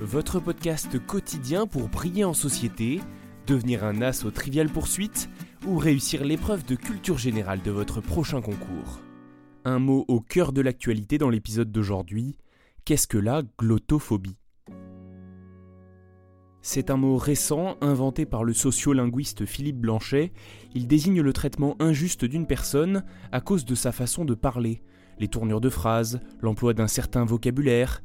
Votre 0.00 0.40
podcast 0.40 0.98
quotidien 1.06 1.68
pour 1.68 1.88
briller 1.88 2.24
en 2.24 2.34
société, 2.34 3.00
devenir 3.46 3.84
un 3.84 4.02
as 4.02 4.24
aux 4.24 4.32
triviales 4.32 4.70
poursuites 4.70 5.28
ou 5.68 5.78
réussir 5.78 6.24
l'épreuve 6.24 6.64
de 6.64 6.74
culture 6.74 7.16
générale 7.16 7.62
de 7.62 7.70
votre 7.70 8.00
prochain 8.00 8.40
concours. 8.40 9.00
Un 9.64 9.78
mot 9.78 10.04
au 10.08 10.18
cœur 10.18 10.52
de 10.52 10.62
l'actualité 10.62 11.16
dans 11.16 11.30
l'épisode 11.30 11.70
d'aujourd'hui. 11.70 12.36
Qu'est-ce 12.84 13.06
que 13.06 13.18
la 13.18 13.42
glottophobie 13.56 14.36
C'est 16.60 16.90
un 16.90 16.96
mot 16.96 17.16
récent 17.16 17.76
inventé 17.80 18.26
par 18.26 18.42
le 18.42 18.52
sociolinguiste 18.52 19.46
Philippe 19.46 19.78
Blanchet. 19.78 20.32
Il 20.74 20.88
désigne 20.88 21.20
le 21.20 21.32
traitement 21.32 21.76
injuste 21.78 22.24
d'une 22.24 22.48
personne 22.48 23.04
à 23.30 23.40
cause 23.40 23.64
de 23.64 23.76
sa 23.76 23.92
façon 23.92 24.24
de 24.24 24.34
parler, 24.34 24.82
les 25.20 25.28
tournures 25.28 25.60
de 25.60 25.70
phrases, 25.70 26.18
l'emploi 26.40 26.74
d'un 26.74 26.88
certain 26.88 27.24
vocabulaire 27.24 28.02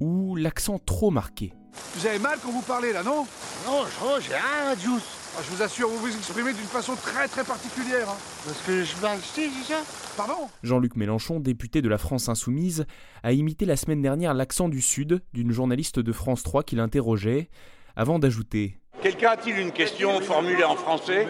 ou 0.00 0.36
l'accent 0.36 0.78
trop 0.78 1.10
marqué. 1.10 1.52
Vous 1.94 2.06
avez 2.06 2.18
mal 2.18 2.38
quand 2.42 2.50
vous 2.50 2.62
parlez 2.62 2.92
là, 2.92 3.02
non? 3.02 3.26
Non, 3.66 3.84
je 3.86 4.22
j'ai 4.26 4.34
rien, 4.34 4.74
Juice. 4.76 5.02
Ah, 5.36 5.42
Je 5.44 5.54
vous 5.54 5.62
assure, 5.62 5.88
vous 5.88 5.98
vous 5.98 6.08
exprimez 6.16 6.52
d'une 6.52 6.64
façon 6.64 6.94
très 6.96 7.28
très 7.28 7.44
particulière. 7.44 8.08
hein. 8.10 8.16
Parce 8.44 8.58
que 8.62 8.82
je 8.82 8.94
c'est 9.22 9.48
ça? 9.72 9.80
Pardon? 10.16 10.48
Jean-Luc 10.64 10.96
Mélenchon, 10.96 11.38
député 11.38 11.82
de 11.82 11.88
la 11.88 11.98
France 11.98 12.28
insoumise, 12.28 12.84
a 13.22 13.32
imité 13.32 13.64
la 13.64 13.76
semaine 13.76 14.02
dernière 14.02 14.34
l'accent 14.34 14.68
du 14.68 14.80
Sud 14.80 15.22
d'une 15.32 15.52
journaliste 15.52 16.00
de 16.00 16.12
France 16.12 16.42
3 16.42 16.64
qui 16.64 16.74
l'interrogeait, 16.74 17.48
avant 17.94 18.18
d'ajouter 18.18 18.76
Quelqu'un 19.02 19.30
a-t-il 19.30 19.58
une 19.58 19.72
question 19.72 20.20
formulée 20.20 20.62
en 20.62 20.76
français 20.76 21.26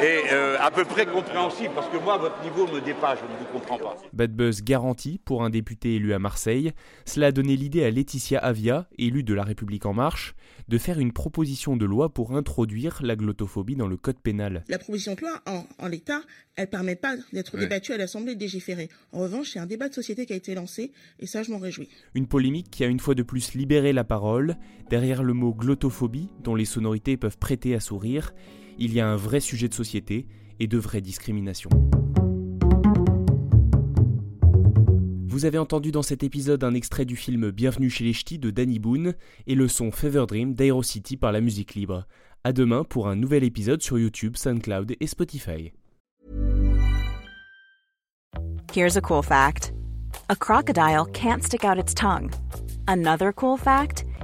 et 0.00 0.32
euh, 0.32 0.56
à 0.60 0.70
peu 0.70 0.84
près 0.84 1.06
compréhensible 1.06 1.70
Parce 1.74 1.88
que 1.88 1.96
moi, 1.96 2.16
votre 2.18 2.40
niveau 2.44 2.68
me 2.72 2.80
dépasse, 2.80 3.18
je 3.18 3.24
ne 3.24 3.38
vous 3.38 3.46
comprends 3.52 3.78
pas. 3.78 3.96
Bad 4.12 4.32
buzz 4.32 4.62
garanti 4.62 5.18
pour 5.24 5.42
un 5.42 5.50
député 5.50 5.96
élu 5.96 6.12
à 6.12 6.20
Marseille. 6.20 6.72
Cela 7.06 7.28
a 7.28 7.32
donné 7.32 7.56
l'idée 7.56 7.82
à 7.82 7.90
Laetitia 7.90 8.38
Avia, 8.38 8.86
élue 8.96 9.24
de 9.24 9.34
La 9.34 9.42
République 9.42 9.86
En 9.86 9.92
Marche, 9.92 10.36
de 10.68 10.78
faire 10.78 11.00
une 11.00 11.12
proposition 11.12 11.76
de 11.76 11.84
loi 11.84 12.10
pour 12.10 12.36
introduire 12.36 13.00
la 13.02 13.16
glottophobie 13.16 13.74
dans 13.74 13.88
le 13.88 13.96
code 13.96 14.20
pénal. 14.20 14.62
La 14.68 14.78
proposition 14.78 15.14
de 15.14 15.22
loi, 15.22 15.40
en, 15.46 15.64
en 15.78 15.88
l'état, 15.88 16.20
elle 16.54 16.66
ne 16.66 16.70
permet 16.70 16.96
pas 16.96 17.16
d'être 17.32 17.56
débattue 17.56 17.92
à 17.92 17.96
l'Assemblée 17.96 18.36
légiférée. 18.36 18.88
En 19.12 19.20
revanche, 19.20 19.50
c'est 19.52 19.58
un 19.58 19.66
débat 19.66 19.88
de 19.88 19.94
société 19.94 20.26
qui 20.26 20.32
a 20.32 20.36
été 20.36 20.54
lancé, 20.54 20.92
et 21.18 21.26
ça, 21.26 21.42
je 21.42 21.50
m'en 21.50 21.58
réjouis. 21.58 21.88
Une 22.14 22.28
polémique 22.28 22.70
qui 22.70 22.84
a 22.84 22.86
une 22.86 23.00
fois 23.00 23.16
de 23.16 23.22
plus 23.24 23.54
libéré 23.54 23.92
la 23.92 24.04
parole. 24.04 24.56
Derrière 24.90 25.22
le 25.22 25.32
mot 25.32 25.54
glottophobie, 25.54 26.28
dont 26.42 26.54
les 26.54 26.64
sonorités 26.64 26.99
peuvent 27.00 27.38
prêter 27.38 27.74
à 27.74 27.80
sourire, 27.80 28.32
il 28.78 28.92
y 28.92 29.00
a 29.00 29.08
un 29.08 29.16
vrai 29.16 29.40
sujet 29.40 29.68
de 29.68 29.74
société 29.74 30.26
et 30.58 30.66
de 30.66 30.78
vraies 30.78 31.00
discriminations. 31.00 31.70
Vous 35.26 35.44
avez 35.44 35.58
entendu 35.58 35.90
dans 35.90 36.02
cet 36.02 36.22
épisode 36.22 36.64
un 36.64 36.74
extrait 36.74 37.04
du 37.04 37.16
film 37.16 37.50
Bienvenue 37.50 37.88
chez 37.88 38.04
les 38.04 38.12
Ch'tis 38.12 38.38
de 38.38 38.50
Danny 38.50 38.78
Boone 38.78 39.14
et 39.46 39.54
le 39.54 39.68
son 39.68 39.90
Fever 39.90 40.26
Dream 40.28 40.54
d'Aerocity 40.54 41.16
par 41.16 41.32
la 41.32 41.40
musique 41.40 41.74
libre. 41.74 42.06
À 42.44 42.52
demain 42.52 42.84
pour 42.84 43.08
un 43.08 43.16
nouvel 43.16 43.44
épisode 43.44 43.82
sur 43.82 43.98
YouTube, 43.98 44.36
SoundCloud 44.36 44.96
et 45.00 45.06
Spotify. 45.06 45.72
Here's 48.74 48.96
a 48.96 49.00
cool 49.00 49.22
fact 49.22 49.72
crocodile 50.38 51.06
can't 51.06 51.42
stick 51.42 51.64
out 51.64 51.78
its 51.78 51.94
tongue. 51.94 52.30
Another 52.86 53.32
cool 53.32 53.56
fact 53.56 54.04